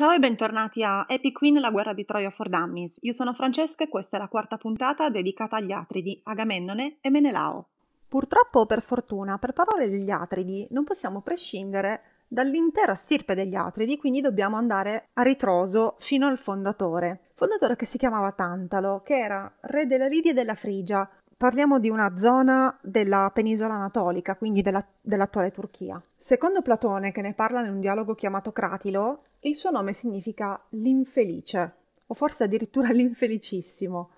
[0.00, 2.96] Ciao e bentornati a Epic Queen, la guerra di Troia for Dummies.
[3.02, 7.66] Io sono Francesca e questa è la quarta puntata dedicata agli Atridi, Agamennone e Menelao.
[8.08, 14.22] Purtroppo per fortuna, per parlare degli Atridi non possiamo prescindere dall'intera stirpe degli Atridi, quindi
[14.22, 17.32] dobbiamo andare a ritroso fino al fondatore.
[17.34, 21.06] Fondatore che si chiamava Tantalo, che era re della Lidia e della Frigia,
[21.40, 25.98] parliamo di una zona della penisola anatolica, quindi della, dell'attuale Turchia.
[26.18, 31.76] Secondo Platone, che ne parla in un dialogo chiamato Cratilo, il suo nome significa l'infelice,
[32.08, 34.10] o forse addirittura l'infelicissimo.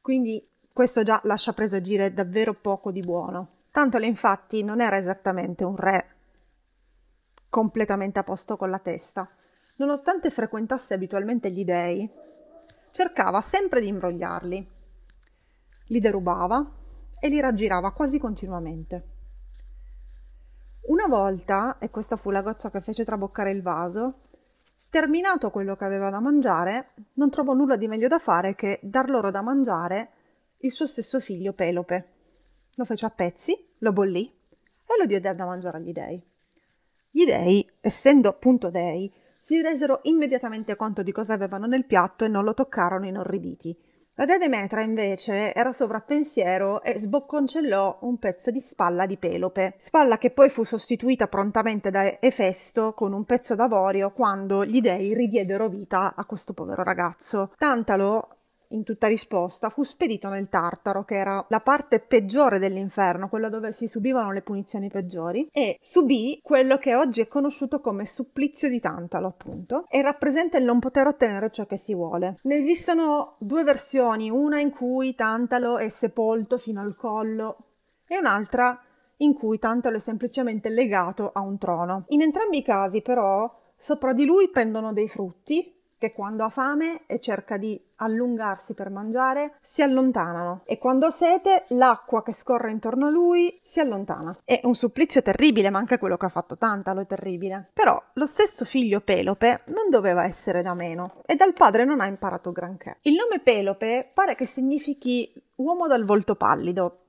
[0.00, 3.62] Quindi questo già lascia presagire davvero poco di buono.
[3.72, 6.10] Tantole infatti non era esattamente un re
[7.50, 9.28] completamente a posto con la testa.
[9.78, 12.08] Nonostante frequentasse abitualmente gli dei,
[12.92, 14.80] cercava sempre di imbrogliarli
[15.92, 16.68] li derubava
[17.20, 19.10] e li raggirava quasi continuamente.
[20.86, 24.20] Una volta, e questa fu la goccia che fece traboccare il vaso,
[24.90, 29.08] terminato quello che aveva da mangiare, non trovò nulla di meglio da fare che dar
[29.08, 30.10] loro da mangiare
[30.58, 32.08] il suo stesso figlio Pelope.
[32.74, 36.20] Lo fece a pezzi, lo bollì e lo diede da mangiare agli dei.
[37.10, 42.28] Gli dei, essendo appunto dei, si resero immediatamente conto di cosa avevano nel piatto e
[42.28, 43.76] non lo toccarono inorriditi
[44.16, 50.18] la dea Demetra invece era sovrappensiero e sbocconcellò un pezzo di spalla di Pelope, spalla
[50.18, 55.68] che poi fu sostituita prontamente da Efesto con un pezzo d'avorio quando gli dei ridiedero
[55.68, 57.52] vita a questo povero ragazzo.
[57.56, 58.41] Tantalo
[58.72, 63.72] in tutta risposta, fu spedito nel Tartaro, che era la parte peggiore dell'inferno, quella dove
[63.72, 68.80] si subivano le punizioni peggiori, e subì quello che oggi è conosciuto come supplizio di
[68.80, 72.36] Tantalo, appunto, e rappresenta il non poter ottenere ciò che si vuole.
[72.42, 77.56] Ne esistono due versioni, una in cui Tantalo è sepolto fino al collo
[78.06, 78.78] e un'altra
[79.18, 82.04] in cui Tantalo è semplicemente legato a un trono.
[82.08, 87.02] In entrambi i casi, però, sopra di lui pendono dei frutti che quando ha fame
[87.06, 92.72] e cerca di allungarsi per mangiare si allontanano e quando ha sete l'acqua che scorre
[92.72, 94.36] intorno a lui si allontana.
[94.44, 97.70] È un supplizio terribile, ma anche quello che ha fatto Tantalo è terribile.
[97.72, 102.06] Però lo stesso figlio Pelope non doveva essere da meno e dal padre non ha
[102.06, 102.98] imparato granché.
[103.02, 107.01] Il nome Pelope pare che significhi uomo dal volto pallido,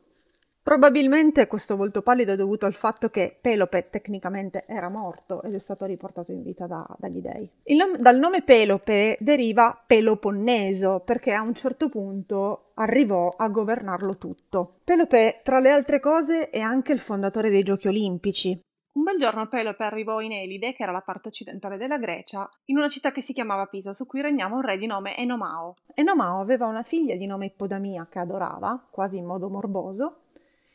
[0.63, 5.59] Probabilmente questo volto pallido è dovuto al fatto che Pelope tecnicamente era morto ed è
[5.59, 7.51] stato riportato in vita da, dagli dei.
[7.75, 14.79] Nome, dal nome Pelope deriva Peloponneso perché a un certo punto arrivò a governarlo tutto.
[14.85, 18.57] Pelope, tra le altre cose, è anche il fondatore dei giochi olimpici.
[18.93, 22.77] Un bel giorno Pelope arrivò in Elide, che era la parte occidentale della Grecia, in
[22.77, 25.73] una città che si chiamava Pisa, su cui regnava un re di nome Enomao.
[25.95, 30.22] Enomao aveva una figlia di nome Ippodamia che adorava, quasi in modo morboso,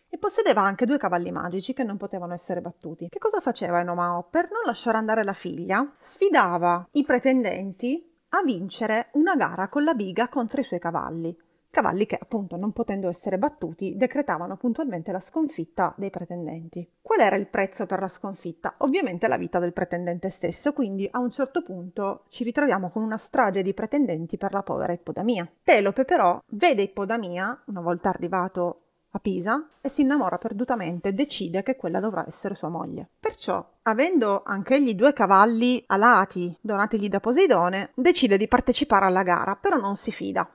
[0.08, 3.08] e possedeva anche due cavalli magici che non potevano essere battuti.
[3.08, 4.26] Che cosa faceva Enomao?
[4.30, 9.94] Per non lasciare andare la figlia, sfidava i pretendenti a vincere una gara con la
[9.94, 11.36] biga contro i suoi cavalli.
[11.70, 16.88] Cavalli che, appunto, non potendo essere battuti, decretavano puntualmente la sconfitta dei pretendenti.
[17.02, 18.76] Qual era il prezzo per la sconfitta?
[18.78, 23.18] Ovviamente la vita del pretendente stesso, quindi a un certo punto ci ritroviamo con una
[23.18, 25.48] strage di pretendenti per la povera Ippodamia.
[25.62, 28.87] Pelope però vede Ippodamia, una volta arrivato
[29.18, 33.08] a Pisa e si innamora perdutamente e decide che quella dovrà essere sua moglie.
[33.20, 39.76] Perciò, avendo anch'egli due cavalli alati donatigli da Poseidone, decide di partecipare alla gara, però
[39.76, 40.48] non si fida.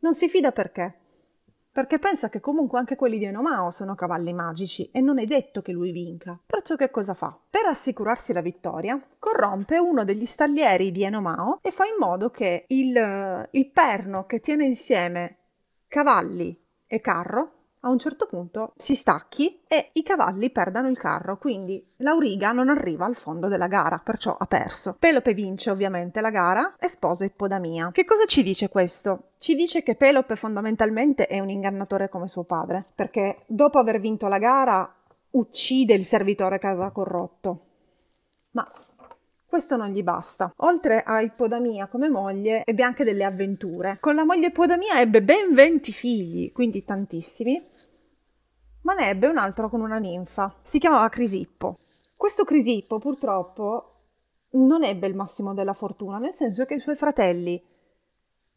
[0.00, 0.96] Non si fida perché?
[1.72, 5.62] Perché pensa che comunque anche quelli di Enomao sono cavalli magici e non è detto
[5.62, 6.38] che lui vinca.
[6.44, 7.34] Perciò che cosa fa?
[7.48, 12.66] Per assicurarsi la vittoria, corrompe uno degli stallieri di Enomao e fa in modo che
[12.68, 15.36] il, il perno che tiene insieme
[15.88, 16.61] cavalli
[16.92, 17.52] e carro
[17.84, 22.68] a un certo punto si stacchi e i cavalli perdano il carro, quindi Lauriga non
[22.68, 24.94] arriva al fondo della gara, perciò ha perso.
[24.98, 27.90] Pelope vince ovviamente la gara e sposa Ippodamia.
[27.90, 29.30] Che cosa ci dice questo?
[29.38, 34.28] Ci dice che Pelope fondamentalmente è un ingannatore come suo padre, perché dopo aver vinto
[34.28, 34.94] la gara
[35.30, 37.66] uccide il servitore che aveva corrotto.
[38.50, 38.70] Ma
[39.52, 40.50] questo non gli basta.
[40.60, 43.98] Oltre a Ippodamia come moglie, ebbe anche delle avventure.
[44.00, 47.62] Con la moglie Ippodamia ebbe ben 20 figli, quindi tantissimi,
[48.80, 50.56] ma ne ebbe un altro con una ninfa.
[50.62, 51.76] Si chiamava Crisippo.
[52.16, 53.96] Questo Crisippo purtroppo
[54.52, 57.62] non ebbe il massimo della fortuna, nel senso che i suoi fratelli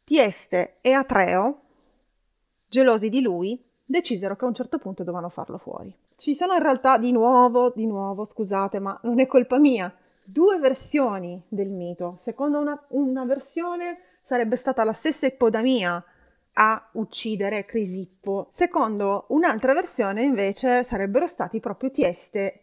[0.06, 1.60] Tieste e Atreo,
[2.70, 5.94] gelosi di lui, decisero che a un certo punto dovevano farlo fuori.
[6.16, 9.94] Ci sono in realtà di nuovo, di nuovo, scusate, ma non è colpa mia,
[10.26, 12.18] due versioni del mito.
[12.20, 16.04] Secondo una, una versione sarebbe stata la stessa Ippodamia
[16.54, 18.50] a uccidere Crisippo.
[18.52, 22.62] Secondo un'altra versione, invece, sarebbero stati proprio Tieste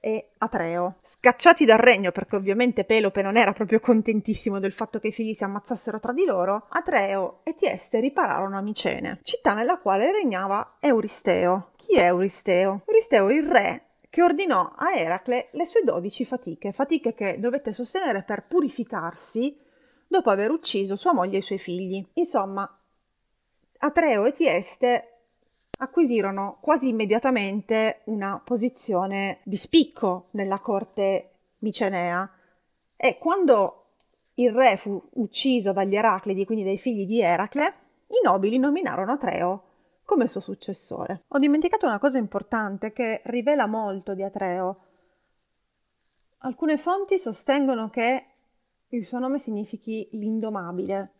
[0.00, 0.98] e Atreo.
[1.02, 5.34] Scacciati dal regno perché ovviamente Pelope non era proprio contentissimo del fatto che i figli
[5.34, 10.76] si ammazzassero tra di loro, Atreo e Tieste ripararono a Micene, città nella quale regnava
[10.78, 11.72] Euristeo.
[11.76, 12.82] Chi è Euristeo?
[12.86, 17.72] Euristeo è il re che ordinò a Eracle le sue dodici fatiche, fatiche che dovette
[17.72, 19.56] sostenere per purificarsi
[20.06, 22.04] dopo aver ucciso sua moglie e i suoi figli.
[22.14, 22.68] Insomma,
[23.78, 25.12] Atreo e Tieste
[25.80, 32.28] acquisirono quasi immediatamente una posizione di spicco nella corte micenea
[32.96, 33.90] e quando
[34.34, 37.74] il re fu ucciso dagli Eraclidi, quindi dai figli di Eracle,
[38.08, 39.67] i nobili nominarono Atreo
[40.08, 41.24] come suo successore.
[41.28, 44.80] Ho dimenticato una cosa importante che rivela molto di Atreo.
[46.38, 48.26] Alcune fonti sostengono che
[48.88, 51.12] il suo nome significhi l'indomabile,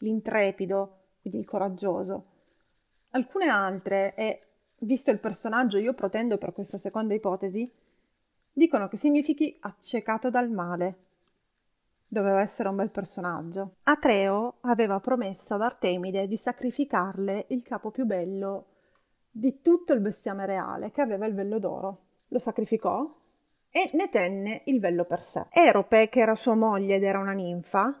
[0.00, 2.26] l'intrepido, quindi il coraggioso.
[3.12, 4.40] Alcune altre, e
[4.80, 7.66] visto il personaggio io protendo per questa seconda ipotesi,
[8.52, 10.98] dicono che significhi accecato dal male.
[12.12, 13.76] Doveva essere un bel personaggio.
[13.84, 18.66] Atreo aveva promesso ad Artemide di sacrificarle il capo più bello
[19.30, 22.00] di tutto il bestiame reale, che aveva il vello d'oro.
[22.28, 23.10] Lo sacrificò
[23.70, 25.46] e ne tenne il vello per sé.
[25.48, 27.98] Erope, che era sua moglie ed era una ninfa,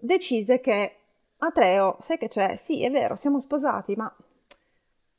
[0.00, 0.94] decise che
[1.36, 2.56] Atreo, sai che c'è?
[2.56, 4.10] Sì, è vero, siamo sposati, ma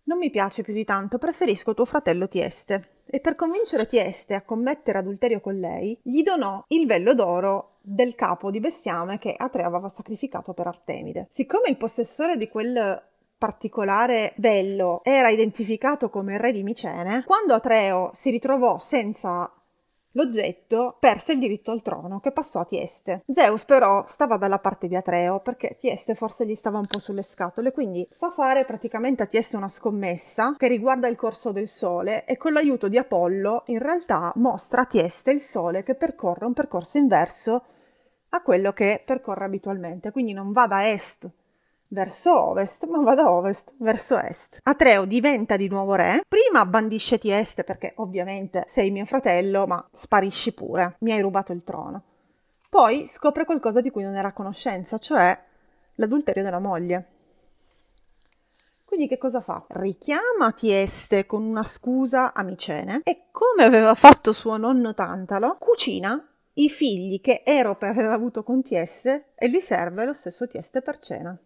[0.06, 3.01] non mi piace più di tanto, preferisco tuo fratello Tieste.
[3.14, 8.16] E per convincere Tieste a commettere adulterio con lei, gli donò il vello d'oro del
[8.16, 11.28] capo di bestiame che Atreo aveva sacrificato per Artemide.
[11.30, 13.04] Siccome il possessore di quel
[13.38, 19.52] particolare vello era identificato come re di Micene, quando Atreo si ritrovò senza
[20.14, 23.24] L'oggetto perse il diritto al trono, che passò a Tieste.
[23.28, 27.24] Zeus però stava dalla parte di Atreo, perché Tieste forse gli stava un po' sulle
[27.24, 32.26] scatole, quindi fa fare praticamente a Tieste una scommessa che riguarda il corso del Sole
[32.26, 36.54] e con l'aiuto di Apollo in realtà mostra a Tieste il Sole che percorre un
[36.54, 37.64] percorso inverso
[38.30, 41.30] a quello che percorre abitualmente, quindi non va da est
[41.92, 44.60] verso ovest, ma va da ovest verso est.
[44.64, 50.54] Atreo diventa di nuovo re, prima bandisce Tieste perché ovviamente sei mio fratello, ma sparisci
[50.54, 52.04] pure, mi hai rubato il trono.
[52.70, 55.38] Poi scopre qualcosa di cui non era a conoscenza, cioè
[55.96, 57.08] l'adulterio della moglie.
[58.86, 59.66] Quindi che cosa fa?
[59.70, 66.26] Richiama Tieste con una scusa a Micene e come aveva fatto suo nonno Tantalo, cucina
[66.56, 71.00] i figli che Erope aveva avuto con Tieste e li serve lo stesso Tieste per
[71.00, 71.38] cena.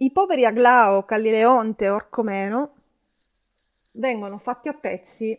[0.00, 2.74] I poveri Aglao, Callileonte e Orcomeno
[3.92, 5.36] vengono fatti a pezzi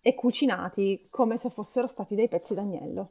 [0.00, 3.10] e cucinati come se fossero stati dei pezzi d'agnello.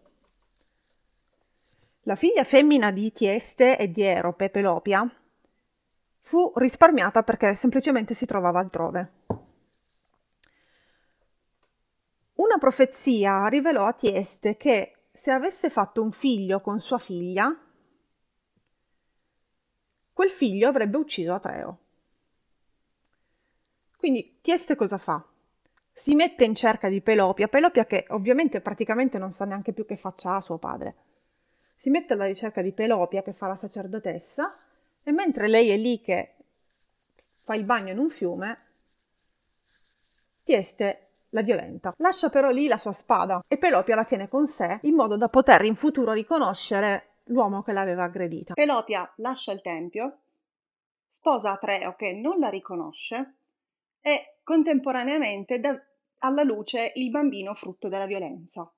[2.02, 5.10] La figlia femmina di Tieste e di Erope, Pelopia,
[6.20, 9.12] fu risparmiata perché semplicemente si trovava altrove.
[12.34, 17.56] Una profezia rivelò a Tieste che se avesse fatto un figlio con sua figlia,
[20.22, 21.78] quel figlio avrebbe ucciso Atreo.
[23.98, 25.26] Quindi Tieste cosa fa?
[25.92, 29.98] Si mette in cerca di Pelopia, Pelopia che ovviamente praticamente non sa neanche più che
[29.98, 30.96] faccia a suo padre.
[31.76, 34.56] Si mette alla ricerca di Pelopia che fa la sacerdotessa
[35.02, 36.36] e mentre lei è lì che
[37.42, 38.60] fa il bagno in un fiume,
[40.44, 41.96] Tieste la violenta.
[41.98, 45.30] Lascia però lì la sua spada e Pelopia la tiene con sé in modo da
[45.30, 48.54] poter in futuro riconoscere l'uomo che l'aveva aggredita.
[48.54, 50.20] Pelopia lascia il tempio,
[51.08, 53.36] sposa Atreo che non la riconosce
[54.02, 55.80] e contemporaneamente dà
[56.20, 58.72] alla luce il bambino frutto della violenza.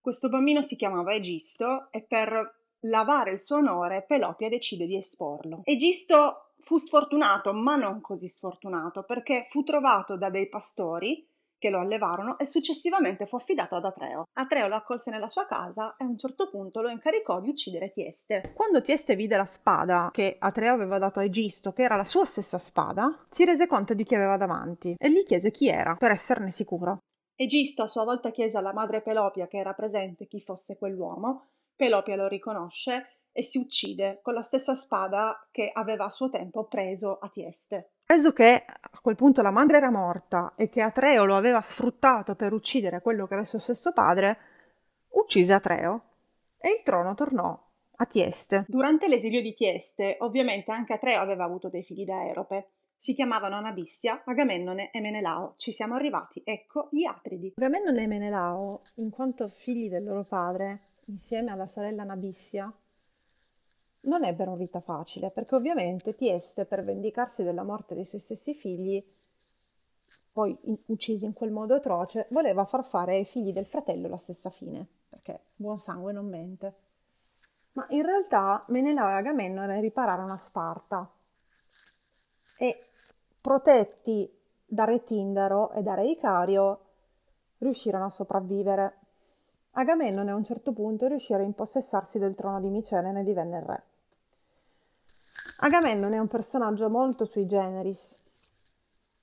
[0.00, 5.60] Questo bambino si chiamava Egisto e per lavare il suo onore Pelopia decide di esporlo.
[5.64, 11.26] Egisto fu sfortunato, ma non così sfortunato, perché fu trovato da dei pastori
[11.62, 14.24] che lo allevarono e successivamente fu affidato ad Atreo.
[14.32, 17.92] Atreo lo accolse nella sua casa e a un certo punto lo incaricò di uccidere
[17.92, 18.52] Tieste.
[18.52, 22.24] Quando Tieste vide la spada che Atreo aveva dato a Egisto, che era la sua
[22.24, 26.10] stessa spada, si rese conto di chi aveva davanti e gli chiese chi era, per
[26.10, 26.98] esserne sicuro.
[27.36, 32.16] Egisto a sua volta chiese alla madre Pelopia che era presente chi fosse quell'uomo, Pelopia
[32.16, 37.18] lo riconosce e si uccide con la stessa spada che aveva a suo tempo preso
[37.18, 37.92] a Tieste.
[38.12, 42.34] Preso che a quel punto la madre era morta e che Atreo lo aveva sfruttato
[42.34, 44.36] per uccidere quello che era il suo stesso padre,
[45.12, 46.02] uccise Atreo
[46.58, 47.58] e il trono tornò
[47.96, 48.66] a Tieste.
[48.68, 52.72] Durante l'esilio di Tieste, ovviamente anche Atreo aveva avuto dei figli da Erope.
[52.98, 55.54] Si chiamavano Anabissia, Agamennone e Menelao.
[55.56, 57.54] Ci siamo arrivati, ecco gli Atridi.
[57.56, 62.70] Agamennone e Menelao, in quanto figli del loro padre, insieme alla sorella Anabissia,
[64.02, 69.04] non ebbero vita facile, perché ovviamente Tieste, per vendicarsi della morte dei suoi stessi figli,
[70.32, 74.16] poi in- uccisi in quel modo atroce, voleva far fare ai figli del fratello la
[74.16, 76.74] stessa fine, perché buon sangue non mente.
[77.72, 81.10] Ma in realtà Menelao e Agamennone ripararono a Sparta
[82.58, 82.86] e
[83.40, 84.30] protetti
[84.64, 86.80] da re Tindaro e da re Icario
[87.58, 88.98] riuscirono a sopravvivere.
[89.72, 93.56] Agamennone a un certo punto riuscì a impossessarsi del trono di Micene e ne divenne
[93.58, 93.82] il re.
[95.64, 98.16] Agamennone è un personaggio molto sui generis.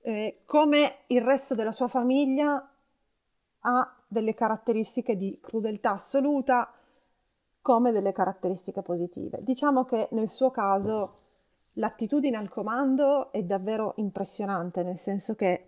[0.00, 2.66] Eh, come il resto della sua famiglia
[3.58, 6.72] ha delle caratteristiche di crudeltà assoluta
[7.60, 9.40] come delle caratteristiche positive.
[9.42, 11.18] Diciamo che nel suo caso
[11.74, 15.66] l'attitudine al comando è davvero impressionante, nel senso che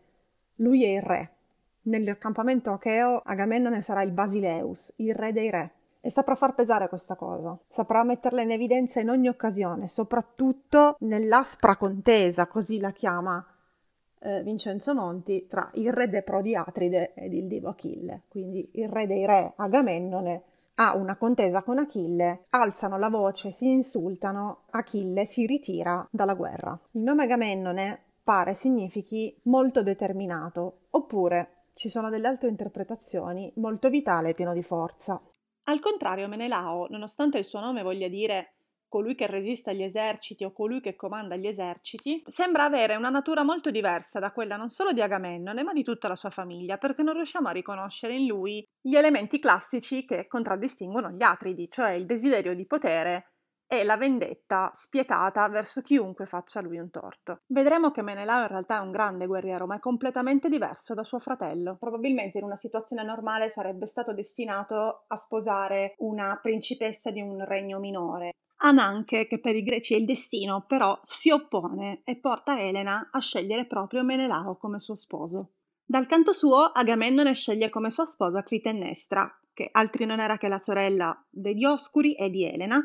[0.56, 1.34] lui è il re.
[1.82, 5.72] Nell'accampamento acheo Agamennone sarà il Basileus, il re dei re,
[6.04, 11.76] e saprà far pesare questa cosa, saprà metterla in evidenza in ogni occasione, soprattutto nell'aspra
[11.76, 13.46] contesa, così la chiama
[14.18, 18.22] eh, Vincenzo Monti, tra il re de Prodiatride ed il divo Achille.
[18.28, 20.42] Quindi il re dei re Agamennone
[20.76, 26.78] ha una contesa con Achille, alzano la voce, si insultano, Achille si ritira dalla guerra.
[26.92, 34.30] Il nome Agamennone pare significhi molto determinato, oppure ci sono delle altre interpretazioni, molto vitale
[34.30, 35.20] e pieno di forza.
[35.64, 38.54] Al contrario, Menelao, nonostante il suo nome voglia dire
[38.88, 43.42] colui che resiste agli eserciti o colui che comanda gli eserciti, sembra avere una natura
[43.42, 47.02] molto diversa da quella non solo di Agamennone, ma di tutta la sua famiglia, perché
[47.02, 52.04] non riusciamo a riconoscere in lui gli elementi classici che contraddistinguono gli Atridi, cioè il
[52.04, 53.31] desiderio di potere
[53.72, 57.40] e la vendetta spietata verso chiunque faccia a lui un torto.
[57.46, 61.18] Vedremo che Menelao in realtà è un grande guerriero, ma è completamente diverso da suo
[61.18, 61.78] fratello.
[61.80, 67.78] Probabilmente in una situazione normale sarebbe stato destinato a sposare una principessa di un regno
[67.78, 68.32] minore,
[68.64, 73.18] Ananche, che per i greci è il destino, però si oppone e porta Elena a
[73.18, 75.54] scegliere proprio Menelao come suo sposo.
[75.84, 80.60] Dal canto suo, Agamennone sceglie come sua sposa Clitennestra, che altri non era che la
[80.60, 82.80] sorella dei Dioscuri e di Elena,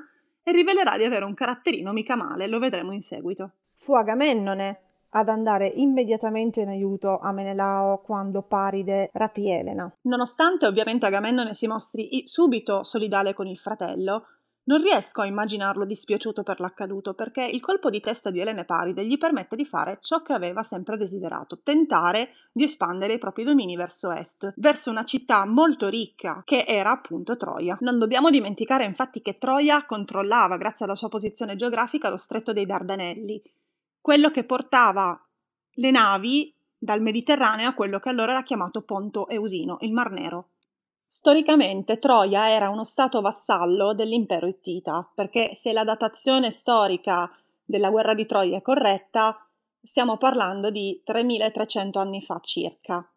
[0.48, 3.52] e rivelerà di avere un caratterino mica male, lo vedremo in seguito.
[3.76, 9.94] Fu Agamennone ad andare immediatamente in aiuto a Menelao quando Paride rapì Elena.
[10.04, 14.26] Nonostante ovviamente Agamennone si mostri subito solidale con il fratello,
[14.68, 19.06] non riesco a immaginarlo dispiaciuto per l'accaduto perché il colpo di testa di Elene Paride
[19.06, 23.76] gli permette di fare ciò che aveva sempre desiderato, tentare di espandere i propri domini
[23.76, 27.78] verso est, verso una città molto ricca che era appunto Troia.
[27.82, 32.66] Non dobbiamo dimenticare infatti che Troia controllava, grazie alla sua posizione geografica, lo stretto dei
[32.66, 33.42] Dardanelli,
[34.02, 35.20] quello che portava
[35.72, 40.50] le navi dal Mediterraneo a quello che allora era chiamato Ponto Eusino, il Mar Nero.
[41.10, 47.32] Storicamente Troia era uno stato vassallo dell'impero ittita, perché se la datazione storica
[47.64, 49.48] della guerra di Troia è corretta,
[49.82, 53.10] stiamo parlando di 3300 anni fa circa.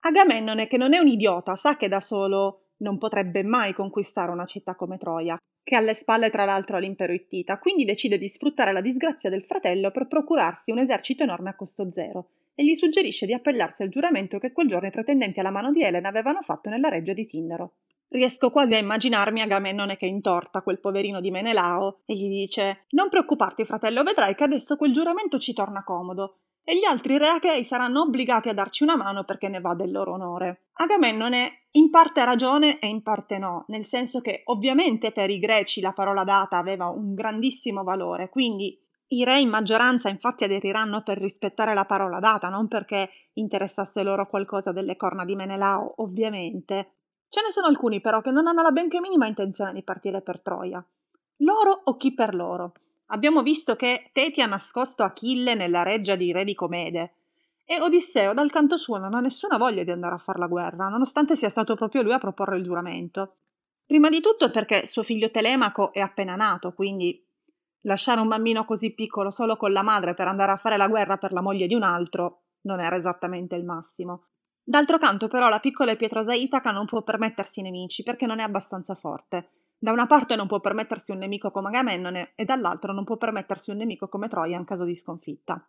[0.00, 4.46] Agamennone, che non è un idiota, sa che da solo non potrebbe mai conquistare una
[4.46, 8.72] città come Troia, che ha alle spalle tra l'altro l'impero ittita, quindi decide di sfruttare
[8.72, 13.26] la disgrazia del fratello per procurarsi un esercito enorme a costo zero e gli suggerisce
[13.26, 16.70] di appellarsi al giuramento che quel giorno i pretendenti alla mano di Elena avevano fatto
[16.70, 17.74] nella reggia di Tindaro.
[18.08, 23.08] Riesco quasi a immaginarmi Agamennone che intorta quel poverino di Menelao e gli dice: Non
[23.08, 27.62] preoccuparti, fratello, vedrai che adesso quel giuramento ci torna comodo e gli altri re achei
[27.62, 30.66] saranno obbligati a darci una mano perché ne va del loro onore.
[30.72, 35.38] Agamennone in parte ha ragione e in parte no, nel senso che ovviamente per i
[35.38, 38.76] greci la parola data aveva un grandissimo valore, quindi
[39.08, 44.26] i re in maggioranza infatti aderiranno per rispettare la parola data, non perché interessasse loro
[44.26, 46.90] qualcosa delle corna di Menelao, ovviamente.
[47.28, 50.40] Ce ne sono alcuni però che non hanno la benché minima intenzione di partire per
[50.40, 50.84] Troia.
[51.40, 52.72] Loro o chi per loro.
[53.06, 57.12] Abbiamo visto che Teti ha nascosto Achille nella reggia di re di Comede
[57.64, 60.88] e Odisseo dal canto suo non ha nessuna voglia di andare a fare la guerra,
[60.88, 63.34] nonostante sia stato proprio lui a proporre il giuramento.
[63.86, 67.25] Prima di tutto perché suo figlio Telemaco è appena nato, quindi
[67.86, 71.18] Lasciare un bambino così piccolo solo con la madre per andare a fare la guerra
[71.18, 74.26] per la moglie di un altro non era esattamente il massimo.
[74.62, 78.42] D'altro canto, però, la piccola e pietosa Itaca non può permettersi nemici perché non è
[78.42, 79.50] abbastanza forte.
[79.78, 83.70] Da una parte non può permettersi un nemico come Agamennone e dall'altro non può permettersi
[83.70, 85.64] un nemico come Troia in caso di sconfitta.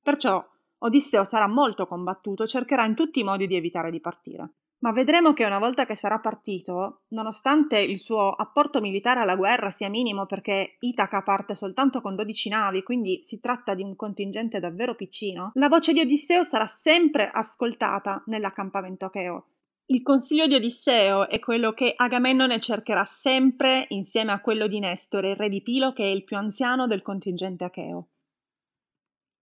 [0.00, 0.46] Perciò
[0.78, 4.52] Odisseo sarà molto combattuto e cercherà in tutti i modi di evitare di partire.
[4.78, 9.70] Ma vedremo che una volta che sarà partito, nonostante il suo apporto militare alla guerra
[9.70, 14.60] sia minimo perché Itaca parte soltanto con 12 navi, quindi si tratta di un contingente
[14.60, 19.46] davvero piccino, la voce di Odisseo sarà sempre ascoltata nell'accampamento acheo.
[19.86, 25.30] Il consiglio di Odisseo è quello che Agamennone cercherà sempre insieme a quello di Nestore,
[25.30, 28.08] il re di Pilo, che è il più anziano del contingente acheo.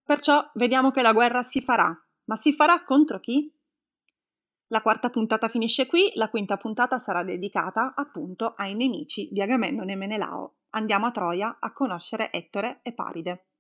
[0.05, 3.50] Perciò vediamo che la guerra si farà, Ma si farà contro chi?
[4.75, 9.93] La quarta puntata finisce qui, la quinta puntata sarà dedicata appunto ai nemici di Agamennone
[9.93, 10.54] e Menelao.
[10.71, 13.50] Andiamo a Troia a conoscere Ettore e Paride.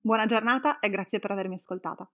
[0.00, 2.10] Buona giornata e grazie per avermi ascoltata.